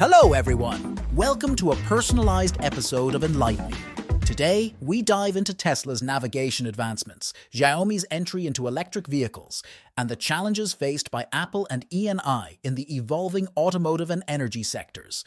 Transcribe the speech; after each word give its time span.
Hello, 0.00 0.32
everyone. 0.32 0.96
Welcome 1.16 1.56
to 1.56 1.72
a 1.72 1.76
personalized 1.78 2.56
episode 2.60 3.16
of 3.16 3.24
Enlighten 3.24 3.68
Me. 3.68 3.76
Today, 4.20 4.72
we 4.80 5.02
dive 5.02 5.36
into 5.36 5.52
Tesla's 5.52 6.04
navigation 6.04 6.66
advancements, 6.68 7.32
Xiaomi's 7.52 8.06
entry 8.08 8.46
into 8.46 8.68
electric 8.68 9.08
vehicles, 9.08 9.60
and 9.96 10.08
the 10.08 10.14
challenges 10.14 10.72
faced 10.72 11.10
by 11.10 11.26
Apple 11.32 11.66
and 11.68 11.84
ENI 11.90 12.58
in 12.62 12.76
the 12.76 12.94
evolving 12.94 13.48
automotive 13.56 14.08
and 14.08 14.22
energy 14.28 14.62
sectors. 14.62 15.24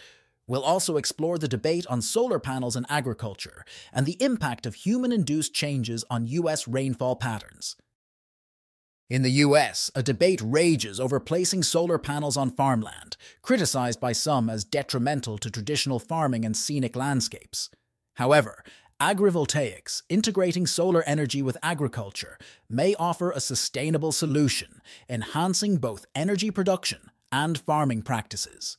We'll 0.48 0.64
also 0.64 0.96
explore 0.96 1.38
the 1.38 1.50
debate 1.50 1.86
on 1.88 2.02
solar 2.02 2.40
panels 2.40 2.78
in 2.78 2.86
agriculture 2.88 3.66
and 3.92 4.06
the 4.06 4.24
impact 4.24 4.66
of 4.66 4.76
human 4.76 5.12
induced 5.12 5.54
changes 5.54 6.06
on 6.10 6.28
US 6.28 6.66
rainfall 6.66 7.18
patterns. 7.18 7.76
In 9.12 9.24
the 9.24 9.44
US, 9.44 9.92
a 9.94 10.02
debate 10.02 10.40
rages 10.42 10.98
over 10.98 11.20
placing 11.20 11.64
solar 11.64 11.98
panels 11.98 12.38
on 12.38 12.50
farmland, 12.50 13.18
criticized 13.42 14.00
by 14.00 14.14
some 14.14 14.50
as 14.50 14.64
detrimental 14.64 15.38
to 15.40 15.52
traditional 15.52 16.00
farming 16.00 16.46
and 16.46 16.56
scenic 16.56 16.96
landscapes. 16.96 17.70
However, 18.14 18.64
agrivoltaics, 19.02 20.02
integrating 20.08 20.66
solar 20.66 21.04
energy 21.04 21.42
with 21.42 21.58
agriculture, 21.62 22.38
may 22.70 22.96
offer 22.96 23.32
a 23.32 23.42
sustainable 23.42 24.14
solution, 24.14 24.82
enhancing 25.10 25.76
both 25.76 26.06
energy 26.16 26.50
production 26.50 27.12
and 27.34 27.60
farming 27.60 28.04
practices. 28.04 28.78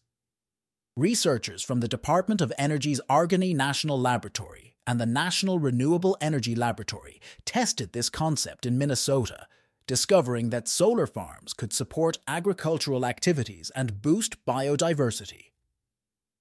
Researchers 0.97 1.63
from 1.63 1.81
the 1.81 1.89
Department 1.89 2.41
of 2.41 2.55
Energy's 2.57 3.03
Argonne 3.07 3.55
National 3.55 4.01
Laboratory 4.01 4.77
and 4.87 4.99
the 4.99 5.05
National 5.05 5.59
Renewable 5.59 6.17
Energy 6.23 6.55
Laboratory 6.55 7.21
tested 7.45 7.93
this 7.93 8.09
concept 8.09 8.65
in 8.65 8.79
Minnesota 8.79 9.47
discovering 9.87 10.51
that 10.51 10.69
solar 10.69 11.07
farms 11.07 11.53
could 11.53 11.73
support 11.73 12.19
agricultural 12.27 13.05
activities 13.07 13.71
and 13.75 14.03
boost 14.03 14.45
biodiversity. 14.45 15.53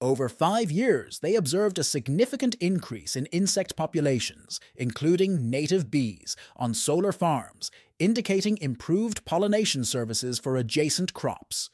Over 0.02 0.30
five 0.30 0.72
years, 0.72 1.20
they 1.20 1.36
observed 1.36 1.78
a 1.78 1.84
significant 1.84 2.56
increase 2.56 3.16
in 3.16 3.28
insect 3.28 3.76
populations, 3.76 4.60
including 4.76 5.52
native 5.52 5.92
bees, 5.92 6.36
on 6.56 6.74
solar 6.74 7.12
farms, 7.12 7.70
indicating 8.00 8.58
improved 8.58 9.26
pollination 9.26 9.84
services 9.84 10.40
for 10.40 10.58
adjacent 10.58 11.14
crops. 11.14 11.70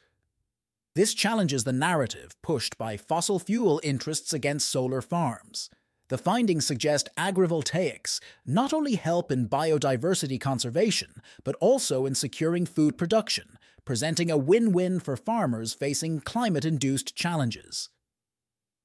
This 0.94 1.14
challenges 1.14 1.64
the 1.64 1.72
narrative 1.72 2.36
pushed 2.42 2.76
by 2.76 2.98
fossil 2.98 3.38
fuel 3.38 3.80
interests 3.82 4.34
against 4.34 4.68
solar 4.68 5.00
farms. 5.00 5.70
The 6.08 6.18
findings 6.18 6.66
suggest 6.66 7.10
agrivoltaics 7.18 8.20
not 8.46 8.72
only 8.72 8.94
help 8.94 9.30
in 9.30 9.48
biodiversity 9.48 10.40
conservation, 10.40 11.20
but 11.44 11.54
also 11.60 12.06
in 12.06 12.14
securing 12.14 12.64
food 12.64 12.96
production, 12.96 13.58
presenting 13.84 14.30
a 14.30 14.38
win 14.38 14.72
win 14.72 15.00
for 15.00 15.18
farmers 15.18 15.74
facing 15.74 16.20
climate 16.20 16.64
induced 16.64 17.14
challenges. 17.14 17.90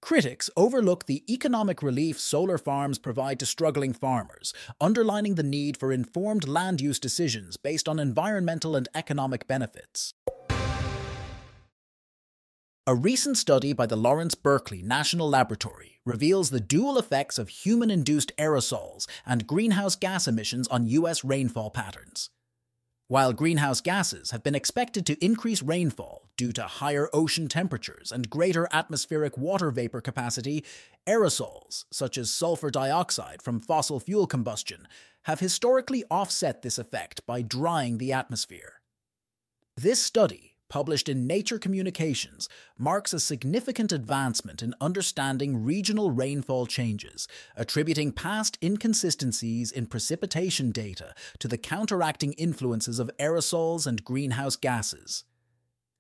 Critics 0.02 0.50
overlook 0.58 1.06
the 1.06 1.24
economic 1.34 1.82
relief 1.82 2.20
solar 2.20 2.58
farms 2.58 3.00
provide 3.00 3.40
to 3.40 3.46
struggling 3.46 3.94
farmers, 3.94 4.54
underlining 4.82 5.36
the 5.36 5.44
need 5.44 5.78
for 5.78 5.94
informed 5.94 6.46
land 6.46 6.82
use 6.82 7.00
decisions 7.00 7.56
based 7.56 7.88
on 7.88 8.00
environmental 8.00 8.76
and 8.76 8.90
economic 8.94 9.48
benefits. 9.48 10.14
A 12.86 12.94
recent 12.94 13.38
study 13.38 13.72
by 13.72 13.86
the 13.86 13.96
Lawrence 13.96 14.36
Berkeley 14.36 14.82
National 14.82 15.30
Laboratory 15.30 16.02
reveals 16.04 16.50
the 16.50 16.60
dual 16.60 16.98
effects 16.98 17.38
of 17.38 17.48
human 17.48 17.90
induced 17.90 18.36
aerosols 18.36 19.08
and 19.26 19.48
greenhouse 19.48 19.96
gas 19.96 20.28
emissions 20.28 20.68
on 20.68 20.88
U.S. 20.88 21.24
rainfall 21.24 21.70
patterns. 21.70 22.30
While 23.08 23.32
greenhouse 23.32 23.80
gases 23.80 24.32
have 24.32 24.44
been 24.44 24.54
expected 24.54 25.06
to 25.06 25.26
increase 25.26 25.62
rainfall 25.62 26.28
due 26.36 26.52
to 26.52 26.64
higher 26.64 27.08
ocean 27.14 27.48
temperatures 27.48 28.12
and 28.12 28.30
greater 28.30 28.68
atmospheric 28.74 29.38
water 29.38 29.72
vapor 29.72 30.02
capacity, 30.02 30.66
aerosols, 31.08 31.86
such 31.90 32.18
as 32.18 32.32
sulfur 32.32 32.70
dioxide 32.70 33.42
from 33.42 33.62
fossil 33.62 34.02
fuel 34.02 34.28
combustion, 34.28 34.90
have 35.22 35.40
historically 35.40 36.04
offset 36.12 36.64
this 36.64 36.78
effect 36.78 37.26
by 37.26 37.42
drying 37.42 37.98
the 37.98 38.12
atmosphere. 38.12 38.82
This 39.78 40.04
study 40.04 40.53
published 40.74 41.08
in 41.08 41.28
Nature 41.28 41.60
Communications, 41.60 42.50
marks 42.80 43.14
a 43.14 43.20
significant 43.20 43.92
advancement 43.92 44.64
in 44.64 44.74
understanding 44.82 45.64
regional 45.64 46.10
rainfall 46.10 46.66
changes, 46.66 47.28
attributing 47.56 48.12
past 48.12 48.58
inconsistencies 48.60 49.72
in 49.72 49.86
precipitation 49.86 50.72
data 50.72 51.14
to 51.38 51.48
the 51.48 51.60
counteracting 51.60 52.34
influences 52.34 52.98
of 52.98 53.12
aerosols 53.20 53.86
and 53.86 54.04
greenhouse 54.04 54.56
gases. 54.56 55.26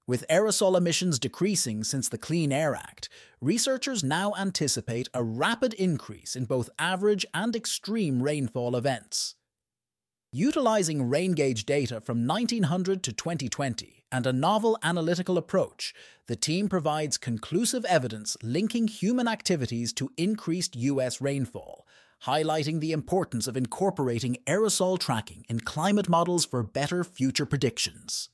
With 0.08 0.26
aerosol 0.28 0.76
emissions 0.76 1.20
decreasing 1.20 1.84
since 1.84 2.10
the 2.10 2.18
Clean 2.18 2.52
Air 2.52 2.74
Act, 2.74 3.10
researchers 3.40 4.04
now 4.04 4.34
anticipate 4.40 5.08
a 5.14 5.24
rapid 5.24 5.76
increase 5.76 6.36
in 6.36 6.46
both 6.46 6.72
average 6.80 7.28
and 7.32 7.56
extreme 7.56 8.24
rainfall 8.24 8.76
events. 8.76 9.36
Utilizing 10.36 11.10
rain 11.10 11.34
gauge 11.34 11.64
data 11.64 12.02
from 12.02 12.26
1900 12.26 13.04
to 13.04 13.14
2020 13.14 14.04
and 14.12 14.26
a 14.26 14.34
novel 14.34 14.80
analytical 14.82 15.38
approach, 15.38 15.94
the 16.26 16.36
team 16.36 16.68
provides 16.68 17.20
conclusive 17.20 17.86
evidence 17.86 18.36
linking 18.42 18.88
human 18.88 19.28
activities 19.28 19.94
to 19.94 20.10
increased 20.18 20.76
U.S. 20.76 21.22
rainfall, 21.22 21.86
highlighting 22.26 22.80
the 22.80 22.94
importance 22.94 23.46
of 23.46 23.56
incorporating 23.56 24.38
aerosol 24.48 24.98
tracking 24.98 25.46
in 25.50 25.60
climate 25.60 26.10
models 26.10 26.48
for 26.48 26.64
better 26.64 27.04
future 27.04 27.46
predictions. 27.46 28.30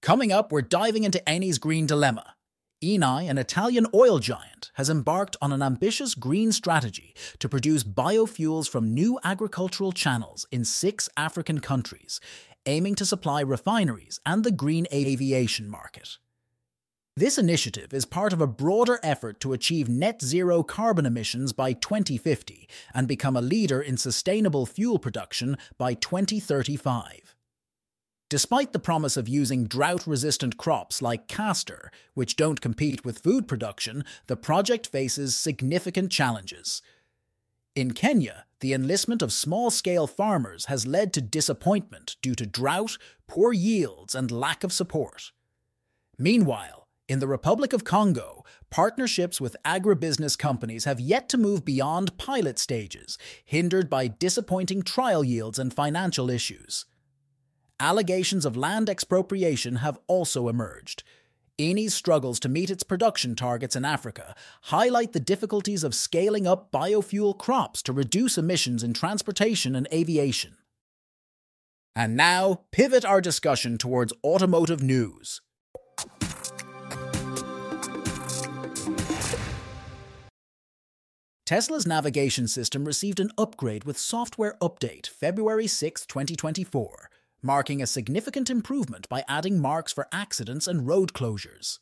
Coming 0.00 0.32
up, 0.32 0.50
we're 0.50 0.62
diving 0.62 1.04
into 1.04 1.22
Eni's 1.26 1.58
green 1.58 1.86
dilemma, 1.86 2.36
Eni, 2.82 3.30
an 3.30 3.38
Italian 3.38 3.86
oil 3.94 4.18
giant, 4.18 4.72
has 4.74 4.90
embarked 4.90 5.36
on 5.40 5.52
an 5.52 5.62
ambitious 5.62 6.16
green 6.16 6.50
strategy 6.50 7.14
to 7.38 7.48
produce 7.48 7.84
biofuels 7.84 8.68
from 8.68 8.92
new 8.92 9.20
agricultural 9.22 9.92
channels 9.92 10.46
in 10.50 10.64
six 10.64 11.08
African 11.16 11.60
countries, 11.60 12.20
aiming 12.66 12.96
to 12.96 13.06
supply 13.06 13.40
refineries 13.40 14.18
and 14.26 14.42
the 14.42 14.50
green 14.50 14.88
aviation 14.92 15.70
market. 15.70 16.18
This 17.16 17.38
initiative 17.38 17.94
is 17.94 18.04
part 18.04 18.32
of 18.32 18.40
a 18.40 18.46
broader 18.48 18.98
effort 19.02 19.38
to 19.40 19.52
achieve 19.52 19.88
net 19.88 20.20
zero 20.20 20.64
carbon 20.64 21.06
emissions 21.06 21.52
by 21.52 21.74
2050 21.74 22.68
and 22.94 23.06
become 23.06 23.36
a 23.36 23.42
leader 23.42 23.80
in 23.80 23.96
sustainable 23.96 24.66
fuel 24.66 24.98
production 24.98 25.56
by 25.78 25.94
2035. 25.94 27.36
Despite 28.32 28.72
the 28.72 28.78
promise 28.78 29.18
of 29.18 29.28
using 29.28 29.66
drought 29.66 30.06
resistant 30.06 30.56
crops 30.56 31.02
like 31.02 31.28
castor, 31.28 31.90
which 32.14 32.34
don't 32.34 32.62
compete 32.62 33.04
with 33.04 33.18
food 33.18 33.46
production, 33.46 34.06
the 34.26 34.38
project 34.38 34.86
faces 34.86 35.36
significant 35.36 36.10
challenges. 36.10 36.80
In 37.74 37.92
Kenya, 37.92 38.46
the 38.60 38.72
enlistment 38.72 39.20
of 39.20 39.34
small 39.34 39.70
scale 39.70 40.06
farmers 40.06 40.64
has 40.64 40.86
led 40.86 41.12
to 41.12 41.20
disappointment 41.20 42.16
due 42.22 42.34
to 42.36 42.46
drought, 42.46 42.96
poor 43.28 43.52
yields, 43.52 44.14
and 44.14 44.30
lack 44.30 44.64
of 44.64 44.72
support. 44.72 45.32
Meanwhile, 46.16 46.88
in 47.08 47.18
the 47.18 47.28
Republic 47.28 47.74
of 47.74 47.84
Congo, 47.84 48.46
partnerships 48.70 49.42
with 49.42 49.58
agribusiness 49.62 50.38
companies 50.38 50.86
have 50.86 51.00
yet 51.00 51.28
to 51.28 51.36
move 51.36 51.66
beyond 51.66 52.16
pilot 52.16 52.58
stages, 52.58 53.18
hindered 53.44 53.90
by 53.90 54.08
disappointing 54.08 54.80
trial 54.80 55.22
yields 55.22 55.58
and 55.58 55.74
financial 55.74 56.30
issues 56.30 56.86
allegations 57.82 58.46
of 58.46 58.56
land 58.56 58.88
expropriation 58.88 59.76
have 59.76 59.98
also 60.06 60.48
emerged. 60.48 61.02
Eni's 61.58 61.92
struggles 61.92 62.38
to 62.40 62.48
meet 62.48 62.70
its 62.70 62.84
production 62.84 63.34
targets 63.34 63.74
in 63.74 63.84
Africa 63.84 64.34
highlight 64.62 65.12
the 65.12 65.20
difficulties 65.20 65.82
of 65.84 65.94
scaling 65.94 66.46
up 66.46 66.70
biofuel 66.70 67.36
crops 67.36 67.82
to 67.82 67.92
reduce 67.92 68.38
emissions 68.38 68.84
in 68.84 68.94
transportation 68.94 69.74
and 69.74 69.88
aviation. 69.92 70.56
And 71.94 72.16
now, 72.16 72.62
pivot 72.70 73.04
our 73.04 73.20
discussion 73.20 73.76
towards 73.76 74.14
automotive 74.24 74.82
news. 74.82 75.42
Tesla's 81.44 81.86
navigation 81.86 82.48
system 82.48 82.84
received 82.84 83.20
an 83.20 83.30
upgrade 83.36 83.84
with 83.84 83.98
software 83.98 84.56
update 84.62 85.06
February 85.08 85.66
6, 85.66 86.06
2024 86.06 87.10
marking 87.42 87.82
a 87.82 87.86
significant 87.86 88.48
improvement 88.48 89.08
by 89.08 89.24
adding 89.28 89.58
marks 89.58 89.92
for 89.92 90.06
accidents 90.12 90.66
and 90.66 90.86
road 90.86 91.12
closures. 91.12 91.78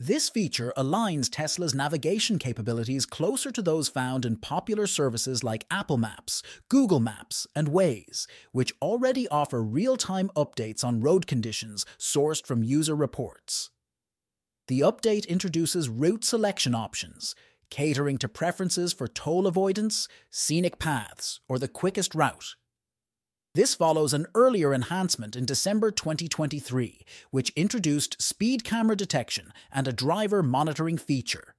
This 0.00 0.28
feature 0.28 0.72
aligns 0.76 1.28
Tesla's 1.30 1.72
navigation 1.74 2.38
capabilities 2.38 3.06
closer 3.06 3.52
to 3.52 3.62
those 3.62 3.88
found 3.88 4.24
in 4.24 4.36
popular 4.36 4.88
services 4.88 5.44
like 5.44 5.66
Apple 5.70 5.98
Maps, 5.98 6.42
Google 6.68 6.98
Maps, 6.98 7.46
and 7.54 7.68
Waze, 7.68 8.26
which 8.50 8.74
already 8.82 9.28
offer 9.28 9.62
real 9.62 9.96
time 9.96 10.30
updates 10.34 10.82
on 10.82 11.00
road 11.00 11.28
conditions 11.28 11.86
sourced 11.96 12.44
from 12.44 12.64
user 12.64 12.96
reports. 12.96 13.70
The 14.66 14.80
update 14.80 15.28
introduces 15.28 15.88
route 15.88 16.24
selection 16.24 16.74
options, 16.74 17.36
catering 17.70 18.18
to 18.18 18.28
preferences 18.28 18.92
for 18.92 19.06
toll 19.06 19.46
avoidance, 19.46 20.08
scenic 20.28 20.78
paths, 20.80 21.40
or 21.48 21.58
the 21.58 21.68
quickest 21.68 22.14
route. 22.16 22.56
This 23.54 23.72
follows 23.76 24.12
an 24.12 24.26
earlier 24.34 24.74
enhancement 24.74 25.36
in 25.36 25.44
December 25.44 25.92
2023, 25.92 27.06
which 27.30 27.52
introduced 27.54 28.20
speed 28.20 28.64
camera 28.64 28.96
detection 28.96 29.52
and 29.70 29.86
a 29.86 29.92
driver 29.92 30.42
monitoring 30.42 30.98
feature. 30.98 31.54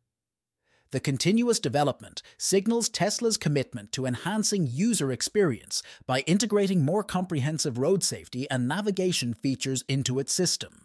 The 0.92 1.00
continuous 1.00 1.58
development 1.58 2.22
signals 2.38 2.90
Tesla's 2.90 3.38
commitment 3.38 3.94
to 3.94 4.06
enhancing 4.06 4.68
user 4.70 5.10
experience 5.10 5.82
by 6.06 6.20
integrating 6.22 6.84
more 6.84 7.04
comprehensive 7.04 7.78
road 7.78 8.04
safety 8.04 8.46
and 8.52 8.68
navigation 8.68 9.34
features 9.34 9.86
into 9.88 10.20
its 10.20 10.34
system. 10.34 10.85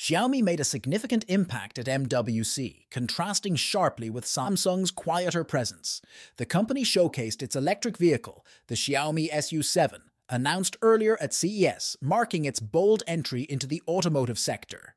Xiaomi 0.00 0.42
made 0.42 0.60
a 0.60 0.64
significant 0.64 1.26
impact 1.28 1.78
at 1.78 1.84
MWC, 1.84 2.88
contrasting 2.90 3.54
sharply 3.54 4.08
with 4.08 4.24
Samsung's 4.24 4.90
quieter 4.90 5.44
presence. 5.44 6.00
The 6.38 6.46
company 6.46 6.84
showcased 6.84 7.42
its 7.42 7.54
electric 7.54 7.98
vehicle, 7.98 8.46
the 8.68 8.76
Xiaomi 8.76 9.30
SU7, 9.30 9.98
announced 10.30 10.78
earlier 10.80 11.18
at 11.20 11.34
CES, 11.34 11.98
marking 12.00 12.46
its 12.46 12.60
bold 12.60 13.02
entry 13.06 13.42
into 13.42 13.66
the 13.66 13.82
automotive 13.86 14.38
sector. 14.38 14.94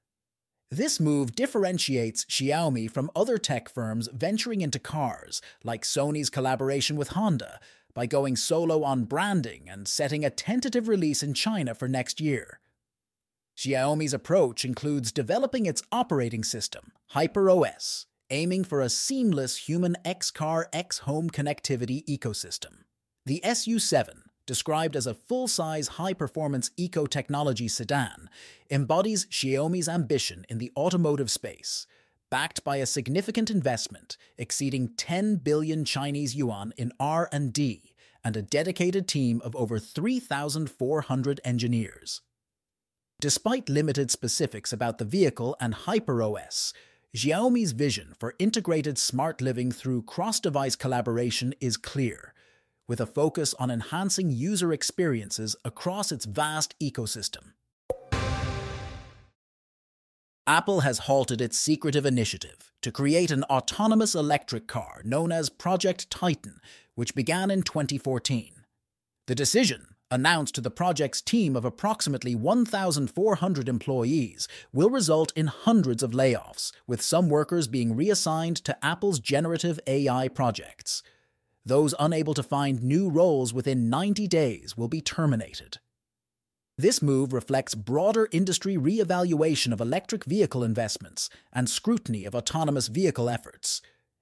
This 0.72 1.02
move 1.02 1.36
differentiates 1.36 2.24
Xiaomi 2.24 2.90
from 2.90 3.12
other 3.14 3.38
tech 3.38 3.68
firms 3.68 4.08
venturing 4.14 4.62
into 4.62 4.80
cars, 4.80 5.42
like 5.66 5.84
Sony's 5.84 6.30
collaboration 6.30 6.96
with 6.96 7.10
Honda, 7.10 7.60
by 7.94 8.06
going 8.06 8.38
solo 8.38 8.86
on 8.86 9.04
branding 9.04 9.68
and 9.68 9.86
setting 9.86 10.24
a 10.24 10.30
tentative 10.30 10.88
release 10.88 11.22
in 11.22 11.34
China 11.34 11.76
for 11.76 11.90
next 11.90 12.22
year. 12.22 12.62
Xiaomi's 13.58 14.14
approach 14.14 14.66
includes 14.66 15.12
developing 15.12 15.66
its 15.66 15.84
operating 15.92 16.44
system, 16.44 16.92
HyperOS, 17.14 18.06
aiming 18.30 18.64
for 18.64 18.82
a 18.82 18.90
seamless 18.90 19.68
human 19.68 19.96
X-car 20.04 20.68
X-home 20.74 21.30
connectivity 21.30 22.04
ecosystem. 22.06 22.86
The 23.26 23.42
SU7, 23.46 24.24
described 24.46 24.96
as 24.96 25.08
a 25.08 25.14
full-size 25.14 25.88
high-performance 25.90 26.72
eco-technology 26.78 27.68
sedan, 27.68 28.30
embodies 28.70 29.26
Xiaomi's 29.28 29.88
ambition 29.88 30.46
in 30.50 30.58
the 30.58 30.72
automotive 30.76 31.32
space, 31.32 31.88
backed 32.30 32.64
by 32.64 32.78
a 32.78 32.86
significant 32.86 33.52
investment 33.52 34.18
exceeding 34.38 34.90
10 34.98 35.38
billion 35.38 35.86
Chinese 35.86 36.36
yuan 36.36 36.74
in 36.78 36.92
R&D 37.00 37.94
and 38.24 38.36
a 38.36 38.42
dedicated 38.42 39.08
team 39.08 39.42
of 39.44 39.56
over 39.56 39.78
3,400 39.78 41.40
engineers. 41.46 42.22
Despite 43.24 43.70
limited 43.70 44.12
specifics 44.12 44.74
about 44.74 44.98
the 44.98 45.06
vehicle 45.06 45.56
and 45.62 45.74
HyperOS, 45.74 46.74
Xiaomi's 47.16 47.72
vision 47.72 48.14
for 48.20 48.36
integrated 48.38 48.98
smart 48.98 49.40
living 49.40 49.72
through 49.72 50.02
cross-device 50.02 50.75
collaboration 50.75 51.54
is 51.62 51.78
clear, 51.78 52.34
with 52.86 53.00
a 53.00 53.06
focus 53.06 53.54
on 53.54 53.72
enhancing 53.72 54.30
user 54.30 54.74
experiences 54.74 55.56
across 55.64 56.12
its 56.12 56.25
vast 56.25 56.75
ecosystem. 56.81 57.54
Apple 60.46 60.81
has 60.81 61.08
halted 61.08 61.40
its 61.40 61.58
secretive 61.58 62.06
initiative 62.06 62.74
to 62.81 62.92
create 62.92 63.31
an 63.31 63.46
autonomous 63.46 64.16
electric 64.16 64.68
car 64.68 65.02
known 65.06 65.31
as 65.31 65.50
Project 65.50 66.10
Titan, 66.10 66.60
which 66.96 67.16
began 67.16 67.50
in 67.50 67.64
2014. 67.64 68.66
The 69.28 69.36
decision, 69.36 69.93
announced 70.13 70.54
to 70.54 70.62
the 70.62 70.69
project's 70.69 71.21
team 71.21 71.56
of 71.56 71.65
approximately 71.65 72.36
1,400 72.36 73.68
employees, 73.68 74.48
will 74.71 74.92
result 74.92 75.33
in 75.36 75.48
hundreds 75.48 76.04
of 76.04 76.12
layoffs, 76.12 76.71
with 76.86 77.01
some 77.01 77.30
workers 77.30 77.68
being 77.68 77.95
reassigned 77.95 78.57
to 78.57 78.86
Apple's 78.86 79.19
generative 79.19 79.80
AI 79.88 80.27
projects. 80.27 81.01
Those 81.65 81.95
unable 82.00 82.36
to 82.36 82.44
find 82.44 82.83
new 82.83 83.10
roles 83.10 83.56
within 83.56 83.89
90 83.89 84.27
days 84.27 84.77
will 84.77 84.88
be 84.88 85.01
terminated. 85.01 85.80
This 86.77 87.01
move 87.01 87.33
reflects 87.33 87.74
broader 87.74 88.27
industry 88.31 88.77
re-evaluation 88.77 89.74
of 89.74 89.81
electric 89.81 90.25
vehicle 90.25 90.63
investments 90.63 91.30
and 91.51 91.68
scrutiny 91.68 92.25
of 92.25 92.36
autonomous 92.36 92.88
vehicle 92.88 93.30
efforts. 93.30 93.81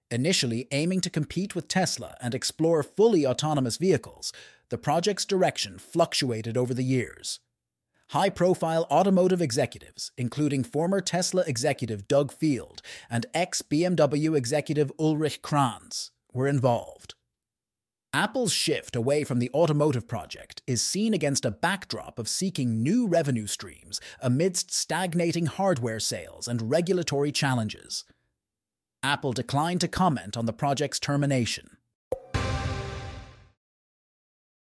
Initially 0.10 0.68
aiming 0.72 1.02
to 1.02 1.10
compete 1.10 1.56
with 1.56 1.68
Tesla 1.68 2.16
and 2.22 2.36
explore 2.36 2.84
fully 2.84 3.26
autonomous 3.26 3.78
vehicles, 3.78 4.32
the 4.72 4.78
project's 4.78 5.26
direction 5.26 5.78
fluctuated 5.78 6.58
over 6.58 6.74
the 6.74 6.84
years. 6.84 7.42
High 8.12 8.30
profile 8.30 8.88
automotive 8.90 9.42
executives, 9.42 10.12
including 10.18 10.64
former 10.64 11.02
Tesla 11.02 11.44
executive 11.46 12.08
Doug 12.08 12.32
Field 12.32 12.82
and 13.10 13.26
ex 13.34 13.62
BMW 13.62 14.36
executive 14.36 14.92
Ulrich 14.98 15.42
Kranz, 15.42 16.12
were 16.34 16.48
involved. 16.48 17.16
Apple's 18.14 18.54
shift 18.54 18.96
away 18.96 19.26
from 19.26 19.40
the 19.40 19.52
automotive 19.54 20.08
project 20.08 20.62
is 20.66 20.82
seen 20.82 21.14
against 21.14 21.46
a 21.46 21.52
backdrop 21.52 22.18
of 22.18 22.30
seeking 22.30 22.82
new 22.82 23.08
revenue 23.08 23.48
streams 23.48 24.00
amidst 24.22 24.74
stagnating 24.74 25.48
hardware 25.48 26.00
sales 26.00 26.48
and 26.48 26.70
regulatory 26.70 27.32
challenges. 27.32 28.06
Apple 29.04 29.34
declined 29.34 29.82
to 29.82 29.88
comment 29.90 30.38
on 30.38 30.46
the 30.46 30.54
project's 30.54 31.00
termination. 31.00 31.78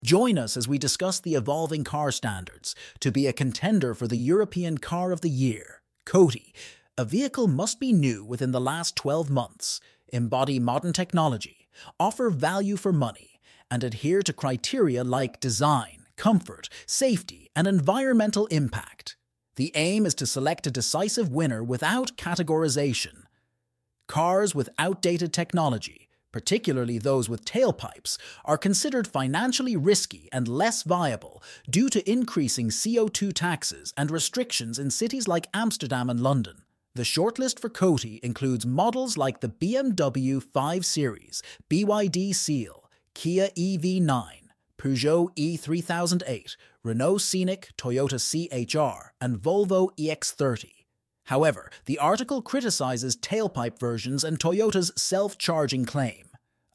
Join 0.05 0.37
us 0.37 0.55
as 0.55 0.67
we 0.67 0.77
discuss 0.77 1.19
the 1.19 1.33
evolving 1.33 1.83
car 1.83 2.11
standards 2.11 2.75
to 2.99 3.11
be 3.11 3.25
a 3.25 3.33
contender 3.33 3.95
for 3.95 4.07
the 4.07 4.15
European 4.17 4.77
Car 4.77 5.11
of 5.11 5.21
the 5.21 5.31
Year, 5.31 5.81
COTY. 6.05 6.53
A 6.95 7.03
vehicle 7.03 7.47
must 7.47 7.79
be 7.79 7.91
new 7.91 8.23
within 8.23 8.51
the 8.51 8.61
last 8.61 8.95
12 8.95 9.31
months, 9.31 9.79
embody 10.13 10.59
modern 10.59 10.93
technology, 10.93 11.69
offer 11.99 12.29
value 12.29 12.77
for 12.77 12.93
money, 12.93 13.41
and 13.71 13.83
adhere 13.83 14.21
to 14.21 14.31
criteria 14.31 15.03
like 15.03 15.39
design, 15.39 16.05
comfort, 16.17 16.69
safety, 16.85 17.49
and 17.55 17.65
environmental 17.65 18.45
impact. 18.47 19.17
The 19.55 19.71
aim 19.73 20.05
is 20.05 20.13
to 20.15 20.27
select 20.27 20.67
a 20.67 20.71
decisive 20.71 21.31
winner 21.31 21.63
without 21.63 22.15
categorization. 22.15 23.23
Cars 24.07 24.53
with 24.53 24.69
outdated 24.77 25.33
technology 25.33 26.04
particularly 26.35 26.97
those 26.97 27.29
with 27.29 27.45
tailpipes, 27.45 28.17
are 28.43 28.57
considered 28.57 29.07
financially 29.07 29.77
risky 29.77 30.27
and 30.33 30.49
less 30.49 30.83
viable 30.83 31.41
due 31.69 31.89
to 31.89 32.11
increasing 32.11 32.67
CO2 32.67 33.31
taxes 33.31 33.93
and 33.95 34.11
restrictions 34.11 34.77
in 34.77 34.91
cities 34.91 35.29
like 35.29 35.47
Amsterdam 35.53 36.09
and 36.09 36.19
London. 36.19 36.63
The 36.93 37.03
shortlist 37.03 37.57
for 37.57 37.69
COTY 37.69 38.19
includes 38.21 38.65
models 38.65 39.17
like 39.17 39.39
the 39.39 39.47
BMW 39.47 40.43
5 40.43 40.85
Series, 40.85 41.41
BYD 41.69 42.35
Seal, 42.35 42.89
Kia 43.13 43.47
EV9, 43.57 44.25
Peugeot 44.77 45.33
E3008, 45.37 46.57
Renault 46.83 47.19
Scenic, 47.19 47.69
Toyota 47.77 48.19
CHR, 48.19 49.13
and 49.21 49.37
Volvo 49.37 49.87
EX30. 49.97 50.65
However, 51.27 51.71
the 51.85 51.97
article 51.97 52.41
criticizes 52.41 53.15
tailpipe 53.15 53.79
versions 53.79 54.25
and 54.25 54.37
Toyota's 54.37 54.91
self-charging 54.97 55.85
claim. 55.85 56.25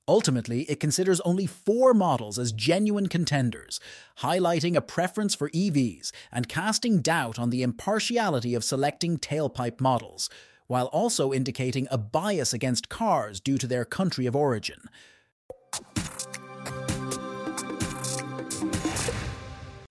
Ultimately, 0.09 0.63
it 0.63 0.81
considers 0.81 1.21
only 1.21 1.47
four 1.47 1.95
models 1.95 2.39
as 2.39 2.53
genuine 2.53 3.09
contenders, 3.09 3.79
highlighting 4.19 4.75
a 4.75 4.81
preference 4.81 5.35
for 5.35 5.51
EVs 5.51 6.11
and 6.33 6.49
casting 6.49 7.01
doubt 7.01 7.39
on 7.39 7.51
the 7.51 7.63
impartiality 7.63 8.55
of 8.55 8.65
selecting 8.65 9.19
tailpipe 9.19 9.81
models, 9.81 10.29
while 10.67 10.87
also 10.87 11.33
indicating 11.33 11.87
a 11.91 11.99
bias 11.99 12.53
against 12.53 12.89
cars 12.89 13.41
due 13.41 13.59
to 13.59 13.67
their 13.67 13.85
country 13.85 14.27
of 14.27 14.35
origin. 14.35 14.81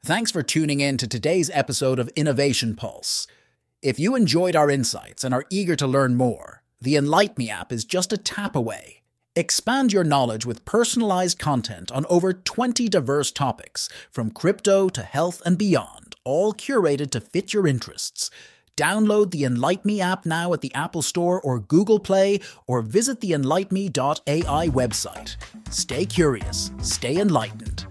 Thanks 0.04 0.32
for 0.32 0.42
tuning 0.42 0.80
in 0.80 0.98
to 0.98 1.08
today's 1.08 1.52
episode 1.54 2.00
of 2.00 2.10
Innovation 2.16 2.76
Pulse. 2.76 3.28
If 3.82 4.00
you 4.00 4.16
enjoyed 4.16 4.56
our 4.56 4.70
insights 4.70 5.24
and 5.24 5.34
are 5.34 5.46
eager 5.50 5.76
to 5.76 5.86
learn 5.86 6.16
more, 6.16 6.64
the 6.82 6.96
Enlight 6.96 7.38
Me 7.38 7.50
app 7.50 7.72
is 7.72 7.86
just 7.86 8.12
a 8.12 8.18
tap 8.18 8.56
away. 8.56 8.99
Expand 9.40 9.94
your 9.94 10.04
knowledge 10.04 10.46
with 10.46 10.66
personalized 10.66 11.40
content 11.40 11.94
on 11.94 12.06
over 12.10 12.34
20 12.34 12.90
diverse 12.90 13.32
topics, 13.32 13.88
from 14.12 14.32
crypto 14.32 14.90
to 14.90 15.02
health 15.02 15.42
and 15.46 15.58
beyond, 15.58 16.18
all 16.26 16.52
curated 16.52 17.10
to 17.12 17.22
fit 17.22 17.54
your 17.54 17.66
interests. 17.66 18.30
Download 18.76 19.32
the 19.32 19.44
Enlight 19.44 19.86
Me 19.86 20.02
app 20.02 20.26
now 20.26 20.52
at 20.52 20.60
the 20.60 20.76
Apple 20.76 21.02
Store 21.02 21.40
or 21.40 21.58
Google 21.58 22.02
Play, 22.02 22.42
or 22.68 22.82
visit 22.82 23.22
the 23.22 23.32
enlightme.ai 23.32 24.68
website. 24.68 25.38
Stay 25.70 26.06
curious, 26.06 26.72
stay 26.82 27.16
enlightened. 27.16 27.86